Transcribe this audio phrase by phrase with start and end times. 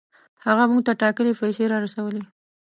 [0.45, 2.23] هغه موږ ته ټاکلې پیسې را رسولې.